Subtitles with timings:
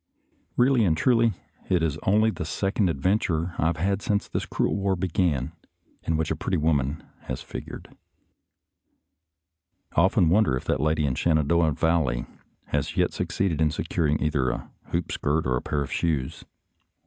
[0.57, 1.33] Eeally and truly,
[1.69, 5.51] it is only the second adven ture I have had since this cruel war began,
[6.01, 7.95] in which a pretty woman has figured.
[9.95, 12.25] I often wonder if that lady in the Shenandoah Valley
[12.69, 16.45] has yet succeeded in securing either a hoop skirt or a pair of shoes.